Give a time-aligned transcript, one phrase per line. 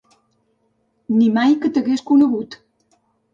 [1.17, 2.59] Ni mai que t'hagués conegut!